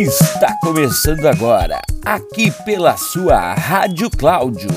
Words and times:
Está 0.00 0.56
começando 0.62 1.26
agora, 1.26 1.78
aqui 2.02 2.50
pela 2.64 2.96
sua 2.96 3.52
Rádio 3.52 4.08
Cláudio, 4.08 4.70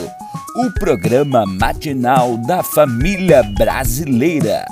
o 0.58 0.70
programa 0.74 1.46
matinal 1.46 2.36
da 2.46 2.62
família 2.62 3.42
brasileira. 3.42 4.66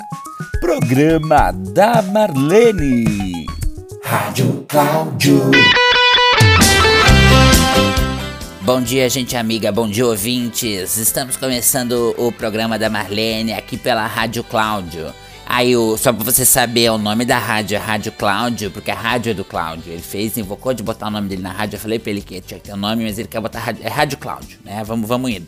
Programa 0.60 1.52
da 1.52 2.02
Marlene. 2.02 3.46
Rádio 4.04 4.66
Cláudio. 4.68 5.40
Bom 8.60 8.82
dia, 8.82 9.08
gente 9.08 9.34
amiga, 9.34 9.72
bom 9.72 9.88
dia, 9.88 10.06
ouvintes. 10.06 10.98
Estamos 10.98 11.34
começando 11.34 12.14
o 12.18 12.30
programa 12.30 12.78
da 12.78 12.90
Marlene 12.90 13.54
aqui 13.54 13.78
pela 13.78 14.06
Rádio 14.06 14.44
Cláudio. 14.44 15.14
Aí, 15.54 15.74
só 15.98 16.14
pra 16.14 16.24
você 16.24 16.46
saber, 16.46 16.90
o 16.90 16.96
nome 16.96 17.26
da 17.26 17.36
rádio 17.36 17.76
é 17.76 17.78
Rádio 17.78 18.10
Cláudio, 18.12 18.70
porque 18.70 18.90
a 18.90 18.94
rádio 18.94 19.32
é 19.32 19.34
do 19.34 19.44
Cláudio. 19.44 19.92
Ele 19.92 20.00
fez, 20.00 20.38
invocou 20.38 20.72
de 20.72 20.82
botar 20.82 21.08
o 21.08 21.10
nome 21.10 21.28
dele 21.28 21.42
na 21.42 21.52
rádio. 21.52 21.76
Eu 21.76 21.80
falei 21.80 21.98
pra 21.98 22.10
ele 22.10 22.22
que 22.22 22.40
tinha 22.40 22.58
que 22.58 22.64
ter 22.64 22.72
o 22.72 22.74
um 22.74 22.78
nome, 22.78 23.04
mas 23.04 23.18
ele 23.18 23.28
quer 23.28 23.38
botar 23.38 23.58
rádio, 23.58 23.84
é 23.84 23.88
Rádio 23.90 24.16
Cláudio, 24.16 24.58
né? 24.64 24.82
Vamos, 24.82 25.06
vamos 25.06 25.30
indo. 25.30 25.46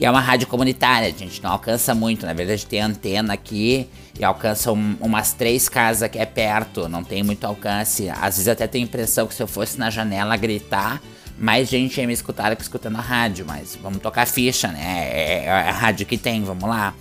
E 0.00 0.04
é 0.04 0.10
uma 0.10 0.18
rádio 0.18 0.48
comunitária, 0.48 1.14
gente, 1.16 1.40
não 1.44 1.52
alcança 1.52 1.94
muito. 1.94 2.26
Na 2.26 2.32
verdade, 2.32 2.66
tem 2.66 2.80
antena 2.80 3.34
aqui 3.34 3.88
e 4.18 4.24
alcança 4.24 4.72
um, 4.72 4.96
umas 5.00 5.32
três 5.32 5.68
casas 5.68 6.10
que 6.10 6.18
é 6.18 6.26
perto, 6.26 6.88
não 6.88 7.04
tem 7.04 7.22
muito 7.22 7.44
alcance. 7.44 8.10
Às 8.10 8.34
vezes 8.34 8.48
até 8.48 8.66
tenho 8.66 8.84
a 8.84 8.88
impressão 8.88 9.28
que 9.28 9.34
se 9.34 9.44
eu 9.44 9.46
fosse 9.46 9.78
na 9.78 9.90
janela 9.90 10.36
gritar, 10.36 11.00
mais 11.38 11.68
gente 11.68 12.00
ia 12.00 12.06
me 12.08 12.12
escutar 12.12 12.50
do 12.50 12.56
que 12.56 12.62
escutando 12.62 12.96
a 12.96 13.00
rádio. 13.00 13.46
Mas 13.46 13.78
vamos 13.80 13.98
tocar 13.98 14.26
ficha, 14.26 14.66
né? 14.72 15.08
É, 15.08 15.44
é 15.44 15.50
a 15.52 15.70
rádio 15.70 16.04
que 16.04 16.18
tem, 16.18 16.42
vamos 16.42 16.68
lá. 16.68 16.92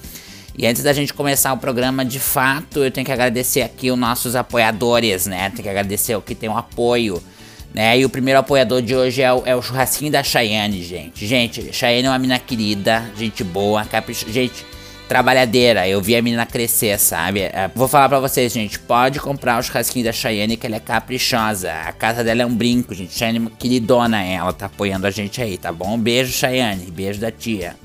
E 0.57 0.65
antes 0.65 0.83
da 0.83 0.93
gente 0.93 1.13
começar 1.13 1.51
o 1.51 1.57
programa, 1.57 2.05
de 2.05 2.19
fato, 2.19 2.83
eu 2.83 2.89
tenho 2.89 3.05
que 3.05 3.11
agradecer 3.11 3.61
aqui 3.61 3.91
os 3.91 3.97
nossos 3.97 4.35
apoiadores, 4.35 5.25
né? 5.25 5.49
Tenho 5.49 5.63
que 5.63 5.69
agradecer 5.69 6.15
o 6.15 6.21
que 6.21 6.33
tem 6.33 6.47
o 6.47 6.53
um 6.53 6.57
apoio, 6.57 7.21
né? 7.73 7.99
E 7.99 8.05
o 8.05 8.09
primeiro 8.09 8.39
apoiador 8.39 8.81
de 8.81 8.95
hoje 8.95 9.21
é 9.21 9.33
o, 9.33 9.43
é 9.45 9.53
o 9.53 9.61
churrasquinho 9.61 10.11
da 10.11 10.23
Chayane, 10.23 10.81
gente. 10.81 11.27
Gente, 11.27 11.73
Chayane 11.73 12.07
é 12.07 12.09
uma 12.09 12.19
mina 12.19 12.39
querida, 12.39 13.03
gente 13.17 13.43
boa, 13.43 13.83
capricho, 13.83 14.31
gente 14.31 14.65
trabalhadeira. 15.09 15.87
Eu 15.87 16.01
vi 16.01 16.15
a 16.15 16.21
menina 16.21 16.45
crescer, 16.45 16.97
sabe? 16.99 17.41
É, 17.41 17.69
vou 17.75 17.87
falar 17.87 18.07
pra 18.07 18.19
vocês, 18.19 18.51
gente. 18.51 18.79
Pode 18.79 19.19
comprar 19.19 19.59
o 19.59 19.63
churrasquinho 19.63 20.05
da 20.05 20.13
Chayane, 20.13 20.55
que 20.57 20.65
ela 20.65 20.77
é 20.77 20.79
caprichosa. 20.79 21.71
A 21.71 21.91
casa 21.91 22.23
dela 22.23 22.41
é 22.41 22.45
um 22.45 22.55
brinco, 22.55 22.95
gente. 22.95 23.13
Chayane, 23.13 23.49
queridona, 23.59 24.23
ela 24.23 24.53
tá 24.53 24.67
apoiando 24.67 25.05
a 25.05 25.11
gente 25.11 25.41
aí, 25.41 25.57
tá 25.57 25.71
bom? 25.71 25.97
Beijo, 25.97 26.31
Chayane. 26.31 26.89
Beijo 26.91 27.19
da 27.19 27.29
tia. 27.29 27.75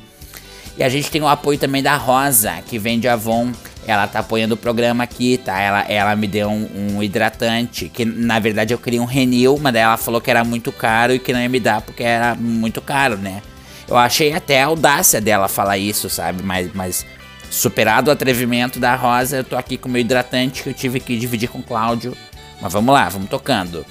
E 0.80 0.82
a 0.82 0.88
gente 0.88 1.10
tem 1.10 1.20
o 1.20 1.28
apoio 1.28 1.58
também 1.58 1.82
da 1.82 1.94
Rosa, 1.94 2.62
que 2.66 2.78
vem 2.78 2.98
de 2.98 3.06
Avon. 3.06 3.52
Ela 3.86 4.06
tá 4.06 4.20
apoiando 4.20 4.54
o 4.54 4.56
programa 4.56 5.04
aqui, 5.04 5.36
tá? 5.36 5.60
Ela, 5.60 5.82
ela 5.82 6.16
me 6.16 6.26
deu 6.26 6.48
um, 6.48 6.96
um 6.96 7.02
hidratante, 7.02 7.90
que 7.90 8.02
na 8.02 8.38
verdade 8.38 8.72
eu 8.72 8.78
queria 8.78 9.02
um 9.02 9.04
Renil, 9.04 9.58
mas 9.60 9.74
ela 9.74 9.98
falou 9.98 10.22
que 10.22 10.30
era 10.30 10.42
muito 10.42 10.72
caro 10.72 11.12
e 11.12 11.18
que 11.18 11.34
não 11.34 11.40
ia 11.40 11.50
me 11.50 11.60
dar 11.60 11.82
porque 11.82 12.02
era 12.02 12.34
muito 12.34 12.80
caro, 12.80 13.18
né? 13.18 13.42
Eu 13.86 13.94
achei 13.94 14.32
até 14.32 14.62
a 14.62 14.68
audácia 14.68 15.20
dela 15.20 15.48
falar 15.48 15.76
isso, 15.76 16.08
sabe? 16.08 16.42
Mas, 16.42 16.72
mas 16.72 17.04
superado 17.50 18.08
o 18.08 18.12
atrevimento 18.12 18.80
da 18.80 18.94
Rosa, 18.94 19.36
eu 19.36 19.44
tô 19.44 19.58
aqui 19.58 19.76
com 19.76 19.86
o 19.86 19.92
meu 19.92 20.00
hidratante 20.00 20.62
que 20.62 20.70
eu 20.70 20.74
tive 20.74 20.98
que 20.98 21.18
dividir 21.18 21.50
com 21.50 21.58
o 21.58 21.62
Cláudio. 21.62 22.16
Mas 22.58 22.72
vamos 22.72 22.94
lá, 22.94 23.06
vamos 23.06 23.28
tocando. 23.28 23.84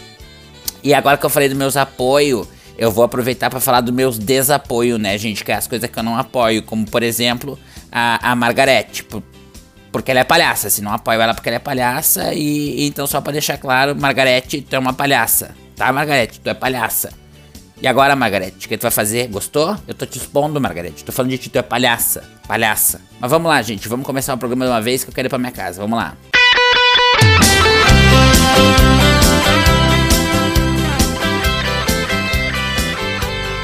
E 0.84 0.96
agora 0.96 1.18
que 1.18 1.26
eu 1.26 1.30
falei 1.30 1.50
dos 1.50 1.58
meus 1.58 1.78
apoios, 1.78 2.48
eu 2.80 2.90
vou 2.90 3.04
aproveitar 3.04 3.50
para 3.50 3.60
falar 3.60 3.82
dos 3.82 3.94
meus 3.94 4.18
desapoio, 4.18 4.98
né, 4.98 5.18
gente? 5.18 5.44
Que 5.44 5.52
é 5.52 5.56
as 5.56 5.68
coisas 5.68 5.90
que 5.90 6.00
eu 6.00 6.02
não 6.02 6.18
apoio, 6.18 6.64
como 6.64 6.90
por 6.90 7.04
exemplo 7.04 7.60
a, 7.92 8.32
a 8.32 8.36
Margarete, 8.36 9.04
por, 9.04 9.22
porque 9.92 10.12
ela 10.12 10.22
é 10.22 10.24
palhaça. 10.24 10.70
Se 10.70 10.82
não 10.82 10.94
apoio 10.94 11.20
ela 11.20 11.34
porque 11.34 11.50
ela 11.50 11.58
é 11.58 11.60
palhaça, 11.60 12.34
e, 12.34 12.80
e 12.80 12.88
então 12.88 13.06
só 13.06 13.20
para 13.20 13.34
deixar 13.34 13.58
claro, 13.58 13.94
Margarete, 14.00 14.62
tu 14.62 14.74
é 14.74 14.80
uma 14.80 14.94
palhaça, 14.94 15.54
tá, 15.76 15.92
Margarete? 15.92 16.40
Tu 16.40 16.50
é 16.50 16.54
palhaça. 16.54 17.12
E 17.82 17.88
agora, 17.88 18.16
Margarete, 18.16 18.66
o 18.66 18.70
que 18.70 18.78
tu 18.78 18.84
vai 18.84 18.92
fazer? 18.92 19.28
Gostou? 19.28 19.78
Eu 19.86 19.94
tô 19.94 20.06
te 20.06 20.18
expondo, 20.18 20.60
Margarete. 20.60 21.04
Tô 21.04 21.12
falando 21.12 21.32
de 21.32 21.38
ti, 21.38 21.50
tu 21.50 21.58
é 21.58 21.62
palhaça. 21.62 22.24
Palhaça. 22.46 23.02
Mas 23.20 23.32
vamos 23.32 23.48
lá, 23.48 23.62
gente. 23.62 23.88
Vamos 23.88 24.06
começar 24.06 24.34
o 24.34 24.38
programa 24.38 24.66
de 24.66 24.72
uma 24.72 24.82
vez 24.82 25.04
que 25.04 25.10
eu 25.10 25.14
quero 25.14 25.28
ir 25.28 25.30
pra 25.30 25.40
minha 25.40 25.52
casa. 25.52 25.82
Vamos 25.82 25.98
lá. 25.98 26.18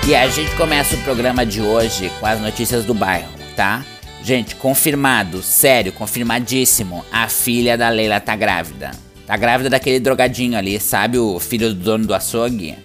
E 0.08 0.16
a 0.16 0.28
gente 0.28 0.56
começa 0.56 0.96
o 0.96 1.02
programa 1.02 1.44
de 1.44 1.60
hoje 1.60 2.12
com 2.20 2.28
as 2.28 2.40
notícias 2.40 2.86
do 2.86 2.94
bairro, 2.94 3.28
tá? 3.56 3.84
Gente, 4.22 4.56
confirmado, 4.56 5.42
sério, 5.42 5.92
confirmadíssimo. 5.92 7.04
A 7.12 7.28
filha 7.28 7.76
da 7.76 7.90
Leila 7.90 8.20
tá 8.20 8.36
grávida. 8.36 8.92
Tá 9.26 9.36
grávida 9.36 9.68
daquele 9.68 10.00
drogadinho 10.00 10.56
ali, 10.60 10.80
sabe? 10.80 11.18
O 11.18 11.40
filho 11.40 11.74
do 11.74 11.80
dono 11.80 12.06
do 12.06 12.14
açougue. 12.14 12.78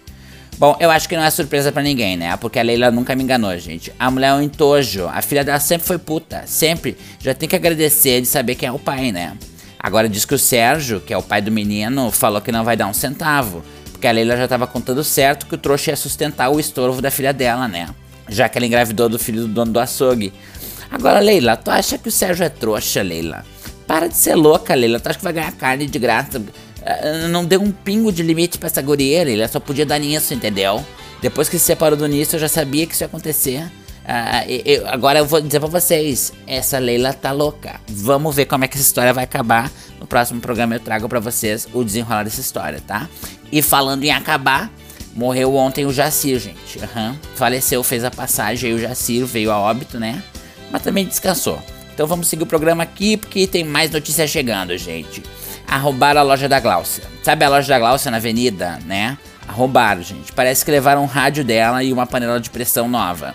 Bom, 0.57 0.75
eu 0.81 0.91
acho 0.91 1.07
que 1.07 1.15
não 1.15 1.23
é 1.23 1.31
surpresa 1.31 1.71
para 1.71 1.83
ninguém, 1.83 2.17
né? 2.17 2.35
Porque 2.39 2.59
a 2.59 2.63
Leila 2.63 2.91
nunca 2.91 3.15
me 3.15 3.23
enganou, 3.23 3.55
gente. 3.59 3.93
A 3.99 4.11
mulher 4.11 4.29
é 4.29 4.35
um 4.35 4.41
entojo. 4.41 5.07
A 5.07 5.21
filha 5.21 5.45
dela 5.45 5.61
sempre 5.61 5.87
foi 5.87 5.99
puta. 5.99 6.45
Sempre. 6.47 6.97
Já 7.19 7.35
tem 7.35 7.47
que 7.47 7.57
agradecer 7.57 8.23
de 8.23 8.29
saber 8.29 8.55
quem 8.55 8.67
é 8.67 8.73
o 8.73 8.79
pai, 8.79 9.13
né? 9.13 9.37
Agora 9.79 10.09
diz 10.09 10.25
que 10.25 10.35
o 10.35 10.39
Sérgio, 10.39 11.01
que 11.01 11.13
é 11.13 11.19
o 11.19 11.23
pai 11.23 11.43
do 11.43 11.53
menino, 11.53 12.11
falou 12.11 12.41
que 12.41 12.51
não 12.51 12.65
vai 12.65 12.79
dar 12.79 12.87
um 12.87 12.95
centavo. 12.95 13.63
Porque 14.01 14.09
a 14.09 14.13
Leila 14.13 14.35
já 14.35 14.49
tava 14.49 14.67
contando 14.67 15.05
certo 15.05 15.45
que 15.45 15.55
o 15.55 15.59
trouxa 15.59 15.91
ia 15.91 15.97
sustentar 15.97 16.49
o 16.49 16.59
estorvo 16.59 17.03
da 17.03 17.11
filha 17.11 17.35
dela, 17.35 17.69
né? 17.69 17.87
Já 18.31 18.49
que 18.49 18.57
ela 18.57 18.67
engravidou 18.67 19.11
do 19.11 19.19
filho 19.19 19.43
do 19.43 19.49
dono 19.49 19.73
do 19.73 19.79
açougue. 19.79 20.33
Agora, 20.91 21.21
Leila, 21.21 21.55
tu 21.55 21.71
acha 21.71 21.99
que 21.99 22.09
o 22.09 22.11
Sérgio 22.11 22.43
é 22.43 22.49
trouxa, 22.49 23.03
Leila? 23.03 23.45
Para 23.87 24.07
de 24.07 24.17
ser 24.17 24.37
louca, 24.37 24.75
Leila. 24.75 24.99
Tu 24.99 25.11
acha 25.11 25.19
que 25.19 25.25
vai 25.25 25.35
ganhar 25.35 25.53
carne 25.53 25.87
de 25.87 25.99
graça? 25.99 26.43
Ah, 26.83 27.29
não 27.29 27.45
deu 27.45 27.61
um 27.61 27.71
pingo 27.71 28.11
de 28.11 28.23
limite 28.23 28.57
pra 28.57 28.69
essa 28.69 28.81
guria, 28.81 29.23
Leila. 29.23 29.47
Só 29.49 29.61
podia 29.61 29.85
dar 29.85 29.99
nisso, 29.99 30.33
entendeu? 30.33 30.83
Depois 31.21 31.51
que 31.51 31.59
se 31.59 31.67
separou 31.67 31.99
do 31.99 32.07
nisso, 32.07 32.37
eu 32.37 32.41
já 32.41 32.49
sabia 32.49 32.87
que 32.87 32.95
isso 32.95 33.03
ia 33.03 33.07
acontecer. 33.07 33.71
Uh, 34.01 34.63
eu, 34.65 34.89
agora 34.89 35.19
eu 35.19 35.27
vou 35.27 35.43
dizer 35.43 35.61
pra 35.61 35.69
vocês, 35.69 36.33
essa 36.47 36.79
Leila 36.79 37.13
tá 37.13 37.33
louca. 37.33 37.79
Vamos 37.87 38.35
ver 38.35 38.47
como 38.47 38.65
é 38.65 38.69
que 38.69 38.79
essa 38.79 38.87
história 38.87 39.13
vai 39.13 39.25
acabar. 39.25 39.71
No 40.01 40.07
próximo 40.07 40.41
programa 40.41 40.75
eu 40.75 40.81
trago 40.81 41.07
para 41.07 41.21
vocês 41.21 41.69
o 41.75 41.85
desenrolar 41.85 42.25
dessa 42.25 42.41
história, 42.41 42.83
tá? 42.87 43.07
E 43.53 43.63
falando 43.63 44.05
em 44.05 44.11
acabar, 44.11 44.71
morreu 45.15 45.55
ontem 45.55 45.85
o 45.87 45.93
Jacir, 45.93 46.39
gente. 46.39 46.79
Uhum. 46.79 47.17
Faleceu, 47.35 47.83
fez 47.83 48.05
a 48.05 48.11
passagem, 48.11 48.71
aí 48.71 48.77
o 48.77 48.79
Jacir 48.79 49.25
veio 49.27 49.51
a 49.51 49.59
óbito, 49.59 49.99
né? 49.99 50.23
Mas 50.71 50.83
também 50.83 51.05
descansou. 51.05 51.61
Então 51.93 52.07
vamos 52.07 52.29
seguir 52.29 52.45
o 52.45 52.47
programa 52.47 52.83
aqui, 52.83 53.17
porque 53.17 53.47
tem 53.47 53.65
mais 53.65 53.91
notícias 53.91 54.31
chegando, 54.31 54.77
gente. 54.79 55.23
Arrombaram 55.67 56.21
a 56.21 56.25
loja 56.25 56.49
da 56.49 56.59
Gláucia. 56.61 57.05
Sabe 57.23 57.45
a 57.45 57.49
loja 57.49 57.69
da 57.69 57.79
Gláucia 57.79 58.11
na 58.11 58.17
avenida, 58.17 58.79
né? 58.87 59.19
Arrombaram, 59.47 60.03
gente. 60.03 60.33
Parece 60.33 60.65
que 60.65 60.71
levaram 60.71 61.03
um 61.03 61.07
rádio 61.07 61.45
dela 61.45 61.83
e 61.83 61.93
uma 61.93 62.07
panela 62.07 62.41
de 62.41 62.49
pressão 62.51 62.89
nova. 62.89 63.35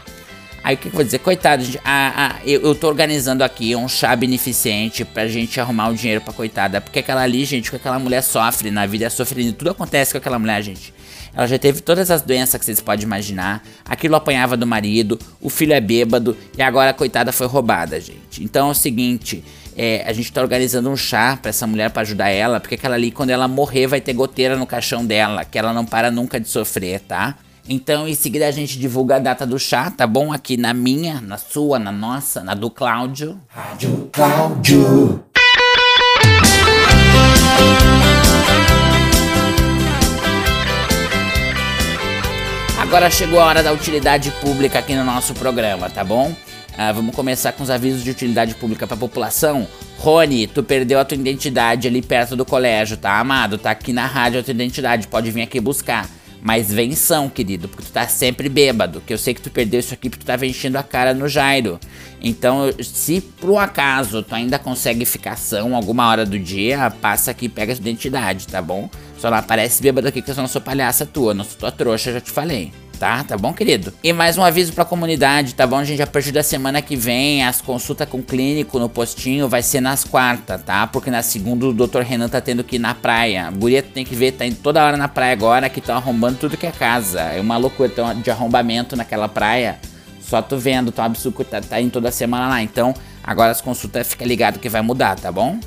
Aí 0.65 0.73
o 0.73 0.77
que, 0.79 0.87
eu 0.87 0.91
vou 0.93 1.03
dizer? 1.03 1.19
Coitado, 1.19 1.63
a, 1.83 2.25
a, 2.25 2.35
eu, 2.43 2.59
eu 2.63 2.73
tô 2.73 2.87
organizando 2.87 3.43
aqui 3.43 3.75
um 3.75 3.87
chá 3.87 4.15
beneficente 4.15 5.05
pra 5.05 5.27
gente 5.27 5.61
arrumar 5.61 5.89
o 5.89 5.93
dinheiro 5.93 6.21
pra 6.21 6.33
coitada. 6.33 6.81
Porque 6.81 6.97
aquela 6.97 7.21
ali, 7.21 7.45
gente, 7.45 7.69
que 7.69 7.75
aquela 7.75 7.99
mulher 7.99 8.23
sofre 8.23 8.71
na 8.71 8.83
vida, 8.87 9.05
é 9.05 9.09
sofrendo. 9.11 9.53
Tudo 9.53 9.69
acontece 9.69 10.11
com 10.11 10.17
aquela 10.17 10.39
mulher, 10.39 10.63
gente. 10.63 10.91
Ela 11.35 11.45
já 11.45 11.59
teve 11.59 11.81
todas 11.81 12.09
as 12.09 12.23
doenças 12.23 12.57
que 12.59 12.65
vocês 12.65 12.81
podem 12.81 13.05
imaginar. 13.05 13.61
Aquilo 13.87 14.15
apanhava 14.15 14.57
do 14.57 14.65
marido, 14.65 15.19
o 15.39 15.51
filho 15.51 15.71
é 15.71 15.79
bêbado 15.79 16.35
e 16.57 16.63
agora 16.63 16.89
a 16.89 16.93
coitada 16.93 17.31
foi 17.31 17.45
roubada, 17.45 18.01
gente. 18.01 18.43
Então 18.43 18.69
é 18.69 18.71
o 18.71 18.73
seguinte. 18.73 19.43
É, 19.77 20.03
a 20.07 20.13
gente 20.13 20.31
tá 20.31 20.41
organizando 20.41 20.89
um 20.89 20.97
chá 20.97 21.37
para 21.39 21.49
essa 21.49 21.67
mulher 21.67 21.91
para 21.91 22.01
ajudar 22.01 22.29
ela, 22.29 22.59
porque 22.59 22.73
aquela 22.73 22.95
ali, 22.95 23.11
quando 23.11 23.29
ela 23.29 23.47
morrer, 23.47 23.85
vai 23.85 24.01
ter 24.01 24.13
goteira 24.13 24.57
no 24.57 24.65
caixão 24.65 25.05
dela, 25.05 25.45
que 25.45 25.59
ela 25.59 25.71
não 25.73 25.85
para 25.85 26.09
nunca 26.09 26.39
de 26.39 26.49
sofrer, 26.49 27.01
tá? 27.01 27.37
Então, 27.67 28.07
em 28.07 28.13
seguida, 28.13 28.47
a 28.47 28.51
gente 28.51 28.77
divulga 28.77 29.15
a 29.15 29.19
data 29.19 29.43
do 29.43 29.57
chá, 29.57 29.89
tá 29.89 30.05
bom? 30.05 30.31
Aqui 30.31 30.55
na 30.55 30.71
minha, 30.71 31.19
na 31.19 31.35
sua, 31.35 31.79
na 31.79 31.91
nossa, 31.91 32.43
na 32.43 32.53
do 32.53 32.69
Cláudio. 32.69 33.39
Rádio 33.47 34.07
Cláudio. 34.11 35.25
Agora 42.79 43.09
chegou 43.09 43.39
a 43.39 43.45
hora 43.45 43.63
da 43.63 43.71
utilidade 43.71 44.29
pública 44.39 44.77
aqui 44.77 44.93
no 44.93 45.03
nosso 45.03 45.33
programa, 45.33 45.89
tá 45.89 46.03
bom? 46.03 46.35
Ah, 46.77 46.91
vamos 46.91 47.15
começar 47.15 47.51
com 47.53 47.63
os 47.63 47.71
avisos 47.71 48.03
de 48.03 48.11
utilidade 48.11 48.53
pública 48.53 48.85
para 48.85 48.95
a 48.95 48.99
população. 48.99 49.67
Rony, 49.97 50.45
tu 50.45 50.61
perdeu 50.61 50.99
a 50.99 51.05
tua 51.05 51.17
identidade 51.17 51.87
ali 51.87 52.03
perto 52.03 52.35
do 52.35 52.45
colégio, 52.45 52.95
tá, 52.95 53.17
amado? 53.17 53.57
Tá 53.57 53.71
aqui 53.71 53.91
na 53.91 54.05
rádio 54.05 54.39
a 54.39 54.43
tua 54.43 54.51
identidade, 54.51 55.07
pode 55.07 55.31
vir 55.31 55.41
aqui 55.41 55.59
buscar. 55.59 56.07
Mas 56.45 56.71
venção, 56.71 57.27
querido, 57.27 57.67
porque 57.67 57.81
tu 57.81 57.91
tá 57.91 58.07
sempre 58.07 58.47
bêbado. 58.47 59.01
Que 59.01 59.11
eu 59.11 59.17
sei 59.17 59.33
que 59.33 59.41
tu 59.41 59.49
perdeu 59.49 59.79
isso 59.79 59.95
aqui 59.95 60.11
porque 60.11 60.23
tu 60.23 60.27
tava 60.27 60.45
enchendo 60.45 60.77
a 60.77 60.83
cara 60.83 61.11
no 61.11 61.27
Jairo. 61.27 61.79
Então, 62.21 62.71
se 62.83 63.19
por 63.19 63.57
acaso 63.57 64.21
tu 64.21 64.35
ainda 64.35 64.59
consegue 64.59 65.05
ficar 65.05 65.37
são 65.37 65.75
alguma 65.75 66.07
hora 66.07 66.23
do 66.23 66.37
dia, 66.37 66.91
passa 67.01 67.31
aqui 67.31 67.45
e 67.45 67.49
pega 67.49 67.73
a 67.73 67.75
sua 67.75 67.81
identidade, 67.81 68.45
tá 68.45 68.61
bom? 68.61 68.87
Só 69.17 69.31
não 69.31 69.39
aparece 69.39 69.81
bêbado 69.81 70.07
aqui 70.07 70.21
que 70.21 70.29
eu 70.29 70.35
não 70.35 70.47
sou 70.47 70.61
palhaça 70.61 71.03
tua, 71.03 71.33
não 71.33 71.43
sou 71.43 71.57
tua 71.57 71.71
trouxa, 71.71 72.13
já 72.13 72.21
te 72.21 72.29
falei. 72.29 72.71
Tá? 72.95 73.23
Tá 73.23 73.37
bom, 73.37 73.53
querido? 73.53 73.93
E 74.03 74.11
mais 74.11 74.37
um 74.37 74.43
aviso 74.43 74.73
pra 74.73 74.85
comunidade, 74.85 75.53
tá 75.53 75.67
bom, 75.67 75.83
gente? 75.83 76.01
A 76.01 76.07
partir 76.07 76.31
da 76.31 76.41
semana 76.41 76.81
que 76.81 76.95
vem, 76.95 77.43
as 77.43 77.61
consultas 77.61 78.07
com 78.09 78.17
o 78.17 78.23
clínico 78.23 78.79
no 78.79 78.89
postinho 78.89 79.47
vai 79.47 79.61
ser 79.61 79.81
nas 79.81 80.03
quartas, 80.03 80.61
tá? 80.63 80.87
Porque 80.87 81.11
na 81.11 81.21
segunda 81.21 81.65
o 81.67 81.73
Dr. 81.73 82.01
Renan 82.01 82.29
tá 82.29 82.41
tendo 82.41 82.63
que 82.63 82.77
ir 82.77 82.79
na 82.79 82.95
praia. 82.95 83.47
A 83.47 83.51
guria 83.51 83.83
tem 83.83 84.05
que 84.05 84.15
ver, 84.15 84.31
tá 84.31 84.45
indo 84.45 84.57
toda 84.57 84.83
hora 84.83 84.97
na 84.97 85.07
praia 85.07 85.33
agora, 85.33 85.69
que 85.69 85.79
estão 85.79 85.95
arrombando 85.95 86.37
tudo 86.37 86.57
que 86.57 86.65
é 86.65 86.71
casa. 86.71 87.21
É 87.21 87.39
uma 87.39 87.57
loucura 87.57 87.91
de 88.15 88.31
arrombamento 88.31 88.95
naquela 88.95 89.27
praia. 89.27 89.79
Só 90.21 90.41
tu 90.41 90.57
vendo, 90.57 90.91
tá 90.91 91.05
absurdo, 91.05 91.43
tá, 91.43 91.61
tá 91.61 91.79
indo 91.79 91.91
toda 91.91 92.11
semana 92.11 92.47
lá. 92.47 92.61
Então, 92.61 92.93
agora 93.23 93.51
as 93.51 93.61
consultas, 93.61 94.07
fica 94.07 94.25
ligado 94.25 94.59
que 94.59 94.69
vai 94.69 94.81
mudar, 94.81 95.19
tá 95.19 95.31
bom? 95.31 95.59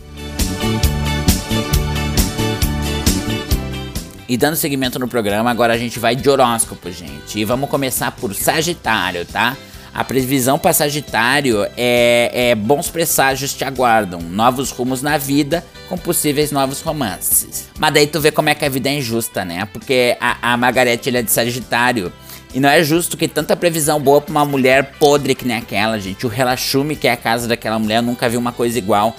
E 4.28 4.36
dando 4.36 4.56
seguimento 4.56 4.98
no 4.98 5.08
programa, 5.08 5.50
agora 5.50 5.72
a 5.72 5.78
gente 5.78 5.98
vai 5.98 6.14
de 6.14 6.28
horóscopo, 6.28 6.92
gente. 6.92 7.38
E 7.38 7.44
vamos 7.46 7.70
começar 7.70 8.10
por 8.12 8.34
Sagitário, 8.34 9.24
tá? 9.24 9.56
A 9.94 10.04
previsão 10.04 10.58
para 10.58 10.74
Sagitário 10.74 11.66
é, 11.74 12.30
é, 12.32 12.54
bons 12.54 12.90
presságios 12.90 13.54
te 13.54 13.64
aguardam, 13.64 14.20
novos 14.20 14.70
rumos 14.70 15.00
na 15.00 15.16
vida 15.16 15.64
com 15.88 15.96
possíveis 15.96 16.52
novos 16.52 16.82
romances. 16.82 17.70
Mas 17.78 17.94
daí 17.94 18.06
tu 18.06 18.20
vê 18.20 18.30
como 18.30 18.50
é 18.50 18.54
que 18.54 18.66
a 18.66 18.68
vida 18.68 18.90
é 18.90 18.98
injusta, 18.98 19.46
né? 19.46 19.66
Porque 19.72 20.14
a, 20.20 20.52
a 20.52 20.56
Margarete 20.58 21.16
é 21.16 21.22
de 21.22 21.30
Sagitário. 21.30 22.12
E 22.54 22.60
não 22.60 22.68
é 22.68 22.82
justo 22.84 23.16
que 23.16 23.26
tanta 23.26 23.56
previsão 23.56 23.98
boa 23.98 24.20
pra 24.20 24.30
uma 24.30 24.44
mulher 24.44 24.92
podre 24.98 25.34
que 25.34 25.46
nem 25.46 25.56
aquela, 25.56 25.98
gente. 25.98 26.26
O 26.26 26.28
relaxume 26.28 26.96
que 26.96 27.08
é 27.08 27.12
a 27.12 27.16
casa 27.16 27.48
daquela 27.48 27.78
mulher, 27.78 27.96
eu 27.96 28.02
nunca 28.02 28.28
vi 28.28 28.36
uma 28.36 28.52
coisa 28.52 28.78
igual. 28.78 29.16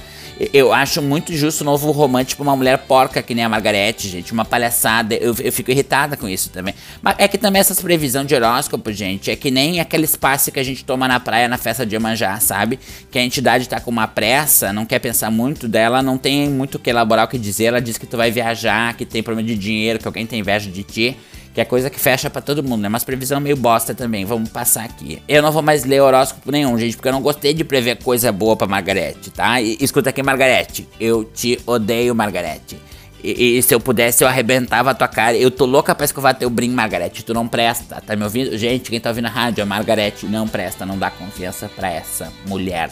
Eu 0.54 0.72
acho 0.72 1.02
muito 1.02 1.34
justo 1.34 1.62
o 1.62 1.66
novo 1.66 1.92
romântico 1.92 2.42
uma 2.42 2.56
mulher 2.56 2.78
porca 2.78 3.22
que 3.22 3.36
nem 3.36 3.44
a 3.44 3.50
Margarete, 3.50 4.08
gente. 4.08 4.32
Uma 4.32 4.46
palhaçada. 4.46 5.14
Eu, 5.16 5.36
eu 5.38 5.52
fico 5.52 5.70
irritada 5.70 6.16
com 6.16 6.30
isso 6.30 6.50
também. 6.50 6.74
Mas 7.02 7.16
é 7.18 7.28
que 7.28 7.38
também 7.38 7.60
essas 7.60 7.82
previsões 7.82 8.26
de 8.26 8.34
horóscopo, 8.34 8.90
gente, 8.94 9.30
é 9.30 9.36
que 9.36 9.52
nem 9.52 9.82
aquele 9.82 10.06
espaço 10.06 10.50
que 10.50 10.60
a 10.60 10.64
gente 10.64 10.86
toma 10.86 11.10
na 11.10 11.20
praia 11.20 11.50
na 11.50 11.58
festa 11.58 11.86
de 11.86 11.94
Iemanjá, 11.94 12.40
sabe? 12.40 12.80
Que 13.12 13.20
a 13.20 13.24
entidade 13.24 13.68
tá 13.68 13.82
com 13.82 13.92
uma 13.92 14.08
pressa, 14.08 14.72
não 14.72 14.86
quer 14.86 15.00
pensar 15.00 15.30
muito 15.30 15.68
dela, 15.68 16.02
não 16.02 16.18
tem 16.18 16.50
muito 16.50 16.76
o 16.76 16.80
que 16.80 16.90
elaborar 16.90 17.26
o 17.26 17.28
que 17.28 17.38
dizer. 17.38 17.66
Ela 17.66 17.82
diz 17.82 17.98
que 17.98 18.06
tu 18.06 18.16
vai 18.16 18.32
viajar, 18.32 18.96
que 18.96 19.06
tem 19.06 19.22
problema 19.22 19.46
de 19.46 19.56
dinheiro, 19.56 20.00
que 20.00 20.08
alguém 20.08 20.26
tem 20.26 20.40
inveja 20.40 20.72
de 20.72 20.84
ti 20.84 21.18
que 21.54 21.62
é 21.62 21.66
coisa 21.66 21.90
que 21.90 22.00
fecha 22.00 22.30
para 22.30 22.42
todo 22.42 22.64
mundo, 22.64 22.82
né? 22.82 22.90
Mas 22.90 23.04
previsão 23.04 23.40
meio 23.40 23.58
bosta 23.58 23.94
também, 23.96 24.26
vamos 24.26 24.50
passar 24.50 24.86
aqui. 24.86 25.22
Eu 25.28 25.42
não 25.42 25.52
vou 25.52 25.62
mais 25.62 25.84
ler 25.84 26.02
horóscopo 26.02 26.52
nenhum, 26.52 26.78
gente, 26.78 26.96
porque 26.96 27.08
eu 27.08 27.14
não 27.14 27.22
gostei 27.22 27.54
de 27.54 27.64
prever 27.64 27.98
coisa 27.98 28.32
boa 28.32 28.56
pra 28.56 28.68
Margarete, 28.68 29.30
tá? 29.32 29.62
E, 29.62 29.78
escuta 29.82 30.10
aqui, 30.10 30.22
Margarete, 30.22 30.88
eu 31.00 31.24
te 31.24 31.60
odeio, 31.66 32.14
Margarete. 32.14 32.78
E, 33.24 33.58
e, 33.58 33.62
se 33.62 33.74
eu 33.74 33.80
pudesse, 33.80 34.24
eu 34.24 34.28
arrebentava 34.28 34.92
a 34.92 34.94
tua 34.94 35.08
cara. 35.08 35.36
Eu 35.36 35.52
tô 35.52 35.66
louca 35.66 35.94
pra 35.94 36.06
escovar 36.06 36.36
teu 36.36 36.50
brinco, 36.50 36.76
Margarete. 36.76 37.24
Tu 37.24 37.34
não 37.34 37.48
presta, 37.48 38.02
tá 38.02 38.16
me 38.16 38.24
ouvindo? 38.24 38.58
Gente, 38.58 38.90
quem 38.90 39.00
tá 39.00 39.10
ouvindo 39.10 39.26
a 39.26 39.30
rádio, 39.30 39.62
a 39.62 39.66
Margarete 39.66 40.26
não 40.26 40.48
presta, 40.48 40.86
não 40.86 40.98
dá 40.98 41.10
confiança 41.10 41.70
pra 41.76 41.90
essa 41.90 42.32
mulher, 42.48 42.90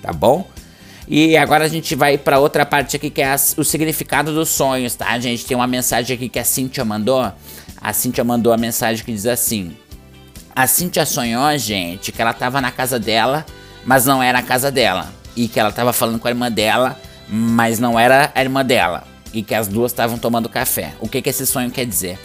tá 0.00 0.12
bom? 0.12 0.46
E 1.06 1.36
agora 1.36 1.64
a 1.64 1.68
gente 1.68 1.94
vai 1.94 2.16
para 2.16 2.38
outra 2.38 2.64
parte 2.64 2.96
aqui 2.96 3.10
que 3.10 3.20
é 3.20 3.34
o 3.56 3.64
significado 3.64 4.32
dos 4.32 4.48
sonhos, 4.48 4.94
tá, 4.94 5.18
gente? 5.18 5.44
Tem 5.44 5.56
uma 5.56 5.66
mensagem 5.66 6.16
aqui 6.16 6.28
que 6.28 6.38
a 6.38 6.44
Cintia 6.44 6.84
mandou. 6.84 7.30
A 7.80 7.92
Cintia 7.92 8.24
mandou 8.24 8.52
a 8.52 8.56
mensagem 8.56 9.04
que 9.04 9.12
diz 9.12 9.26
assim: 9.26 9.76
A 10.54 10.66
Cintia 10.66 11.04
sonhou, 11.04 11.56
gente, 11.58 12.10
que 12.10 12.22
ela 12.22 12.32
tava 12.32 12.60
na 12.60 12.70
casa 12.70 12.98
dela, 12.98 13.44
mas 13.84 14.06
não 14.06 14.22
era 14.22 14.38
a 14.38 14.42
casa 14.42 14.70
dela. 14.70 15.12
E 15.36 15.46
que 15.46 15.60
ela 15.60 15.72
tava 15.72 15.92
falando 15.92 16.18
com 16.18 16.28
a 16.28 16.30
irmã 16.30 16.50
dela, 16.50 16.98
mas 17.28 17.78
não 17.78 17.98
era 17.98 18.32
a 18.34 18.40
irmã 18.40 18.64
dela. 18.64 19.04
E 19.32 19.42
que 19.42 19.54
as 19.54 19.68
duas 19.68 19.92
estavam 19.92 20.16
tomando 20.16 20.48
café. 20.48 20.94
O 21.00 21.08
que, 21.08 21.20
que 21.20 21.28
esse 21.28 21.44
sonho 21.44 21.70
quer 21.70 21.84
dizer? 21.84 22.18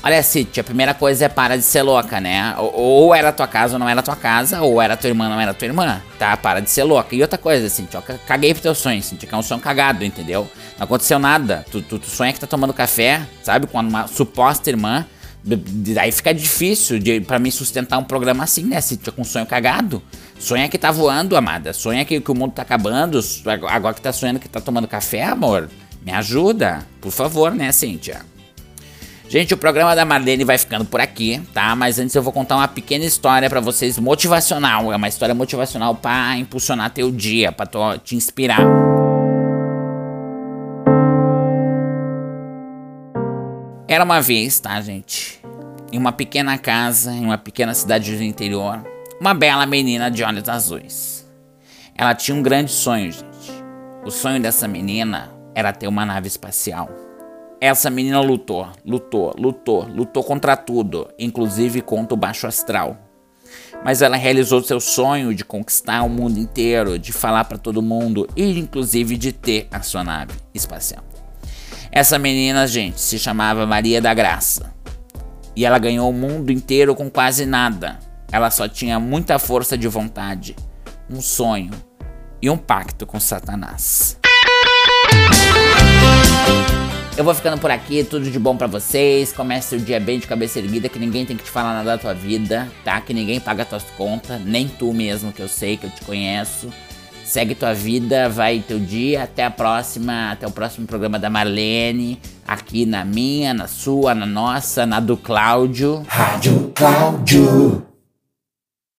Olha, 0.00 0.22
City, 0.22 0.60
a 0.60 0.64
primeira 0.64 0.94
coisa 0.94 1.24
é 1.24 1.28
para 1.28 1.56
de 1.56 1.64
ser 1.64 1.82
louca, 1.82 2.20
né? 2.20 2.54
Ou, 2.56 3.12
era 3.12 3.32
tua 3.32 3.48
casa 3.48 3.74
ou 3.74 3.78
não 3.80 3.88
era 3.88 4.00
tua 4.00 4.14
casa, 4.14 4.62
ou 4.62 4.80
era 4.80 4.96
tua 4.96 5.08
irmã 5.08 5.24
ou 5.24 5.30
não 5.30 5.40
era 5.40 5.52
tua 5.52 5.66
irmã, 5.66 6.00
tá? 6.18 6.36
Para 6.36 6.60
de 6.60 6.70
ser 6.70 6.84
louca. 6.84 7.16
E 7.16 7.20
outra 7.20 7.36
coisa, 7.36 7.68
City, 7.68 7.96
ó, 7.96 8.00
caguei 8.00 8.54
pro 8.54 8.62
teu 8.62 8.74
sonho, 8.76 9.02
City, 9.02 9.26
que 9.26 9.34
é 9.34 9.36
um 9.36 9.42
sonho 9.42 9.60
cagado, 9.60 10.04
entendeu? 10.04 10.48
Não 10.78 10.84
aconteceu 10.84 11.18
nada. 11.18 11.64
Tu, 11.70 11.82
tu, 11.82 11.98
tu 11.98 12.06
sonha 12.06 12.32
que 12.32 12.38
tá 12.38 12.46
tomando 12.46 12.72
café, 12.72 13.22
sabe? 13.42 13.66
Com 13.66 13.80
uma 13.80 14.06
suposta 14.06 14.70
irmã. 14.70 15.04
Daí 15.42 16.12
fica 16.12 16.32
difícil 16.32 16.98
de, 16.98 17.20
pra 17.20 17.38
mim 17.38 17.50
sustentar 17.50 17.98
um 17.98 18.04
programa 18.04 18.44
assim, 18.44 18.64
né, 18.64 18.80
City, 18.80 19.10
com 19.10 19.22
um 19.22 19.24
sonho 19.24 19.46
cagado. 19.46 20.00
Sonha 20.38 20.68
que 20.68 20.78
tá 20.78 20.92
voando, 20.92 21.36
amada. 21.36 21.72
Sonha 21.72 22.04
que, 22.04 22.20
que 22.20 22.30
o 22.30 22.34
mundo 22.34 22.52
tá 22.52 22.62
acabando. 22.62 23.18
Agora 23.68 23.94
que 23.94 24.00
tá 24.00 24.12
sonhando 24.12 24.38
que 24.38 24.48
tá 24.48 24.60
tomando 24.60 24.86
café, 24.86 25.24
amor. 25.24 25.68
Me 26.02 26.12
ajuda, 26.12 26.86
por 27.00 27.10
favor, 27.10 27.52
né, 27.52 27.72
Cíntia? 27.72 28.20
Gente, 29.28 29.52
o 29.52 29.58
programa 29.58 29.94
da 29.94 30.06
Marlene 30.06 30.42
vai 30.42 30.56
ficando 30.56 30.86
por 30.86 31.02
aqui, 31.02 31.38
tá? 31.52 31.76
Mas 31.76 31.98
antes 31.98 32.14
eu 32.14 32.22
vou 32.22 32.32
contar 32.32 32.56
uma 32.56 32.66
pequena 32.66 33.04
história 33.04 33.50
para 33.50 33.60
vocês 33.60 33.98
motivacional. 33.98 34.90
É 34.90 34.96
uma 34.96 35.06
história 35.06 35.34
motivacional 35.34 35.94
para 35.94 36.38
impulsionar 36.38 36.90
teu 36.90 37.10
dia, 37.10 37.52
para 37.52 37.98
te 37.98 38.16
inspirar. 38.16 38.62
Era 43.86 44.02
uma 44.02 44.18
vez, 44.22 44.58
tá, 44.60 44.80
gente? 44.80 45.38
Em 45.92 45.98
uma 45.98 46.12
pequena 46.12 46.56
casa, 46.56 47.12
em 47.12 47.26
uma 47.26 47.36
pequena 47.36 47.74
cidade 47.74 48.16
do 48.16 48.22
interior, 48.22 48.82
uma 49.20 49.34
bela 49.34 49.66
menina 49.66 50.10
de 50.10 50.24
olhos 50.24 50.48
azuis. 50.48 51.28
Ela 51.94 52.14
tinha 52.14 52.34
um 52.34 52.42
grande 52.42 52.70
sonho, 52.70 53.12
gente. 53.12 53.52
O 54.06 54.10
sonho 54.10 54.40
dessa 54.40 54.66
menina 54.66 55.30
era 55.54 55.70
ter 55.70 55.86
uma 55.86 56.06
nave 56.06 56.28
espacial. 56.28 57.07
Essa 57.60 57.90
menina 57.90 58.20
lutou, 58.20 58.68
lutou, 58.86 59.34
lutou, 59.36 59.82
lutou 59.88 60.22
contra 60.22 60.56
tudo, 60.56 61.08
inclusive 61.18 61.80
contra 61.80 62.14
o 62.14 62.16
baixo 62.16 62.46
astral. 62.46 62.96
Mas 63.84 64.00
ela 64.00 64.16
realizou 64.16 64.62
seu 64.62 64.78
sonho 64.78 65.34
de 65.34 65.44
conquistar 65.44 66.02
o 66.02 66.08
mundo 66.08 66.38
inteiro, 66.38 66.98
de 66.98 67.12
falar 67.12 67.44
para 67.44 67.58
todo 67.58 67.82
mundo 67.82 68.28
e 68.36 68.58
inclusive 68.58 69.16
de 69.16 69.32
ter 69.32 69.66
a 69.72 69.82
sua 69.82 70.04
nave 70.04 70.34
espacial. 70.54 71.02
Essa 71.90 72.16
menina, 72.16 72.64
gente, 72.66 73.00
se 73.00 73.18
chamava 73.18 73.66
Maria 73.66 74.00
da 74.00 74.14
Graça. 74.14 74.72
E 75.56 75.64
ela 75.64 75.78
ganhou 75.80 76.08
o 76.08 76.12
mundo 76.12 76.52
inteiro 76.52 76.94
com 76.94 77.10
quase 77.10 77.44
nada. 77.44 77.98
Ela 78.30 78.52
só 78.52 78.68
tinha 78.68 79.00
muita 79.00 79.36
força 79.36 79.76
de 79.76 79.88
vontade, 79.88 80.54
um 81.10 81.20
sonho 81.20 81.72
e 82.40 82.48
um 82.48 82.56
pacto 82.56 83.04
com 83.04 83.18
Satanás. 83.18 84.16
Eu 87.18 87.24
vou 87.24 87.34
ficando 87.34 87.60
por 87.60 87.68
aqui, 87.68 88.04
tudo 88.04 88.30
de 88.30 88.38
bom 88.38 88.56
para 88.56 88.68
vocês. 88.68 89.32
Comece 89.32 89.74
o 89.74 89.80
dia 89.80 89.98
bem 89.98 90.20
de 90.20 90.26
cabeça 90.28 90.60
erguida, 90.60 90.88
que 90.88 91.00
ninguém 91.00 91.26
tem 91.26 91.36
que 91.36 91.42
te 91.42 91.50
falar 91.50 91.72
nada 91.72 91.96
da 91.96 91.98
tua 91.98 92.14
vida, 92.14 92.68
tá? 92.84 93.00
Que 93.00 93.12
ninguém 93.12 93.40
paga 93.40 93.64
tuas 93.64 93.82
contas, 93.96 94.40
nem 94.44 94.68
tu 94.68 94.94
mesmo, 94.94 95.32
que 95.32 95.42
eu 95.42 95.48
sei, 95.48 95.76
que 95.76 95.86
eu 95.86 95.90
te 95.90 96.00
conheço. 96.04 96.68
Segue 97.24 97.56
tua 97.56 97.74
vida, 97.74 98.28
vai 98.28 98.60
teu 98.60 98.78
dia. 98.78 99.24
Até 99.24 99.44
a 99.44 99.50
próxima, 99.50 100.30
até 100.30 100.46
o 100.46 100.52
próximo 100.52 100.86
programa 100.86 101.18
da 101.18 101.28
Marlene. 101.28 102.20
Aqui 102.46 102.86
na 102.86 103.04
minha, 103.04 103.52
na 103.52 103.66
sua, 103.66 104.14
na 104.14 104.24
nossa, 104.24 104.86
na 104.86 105.00
do 105.00 105.16
Cláudio. 105.16 106.04
Rádio 106.06 106.70
Cláudio. 106.72 107.87